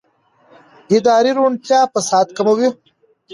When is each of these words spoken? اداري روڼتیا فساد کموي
اداري 0.95 1.31
روڼتیا 1.37 1.79
فساد 1.93 2.27
کموي 2.37 2.67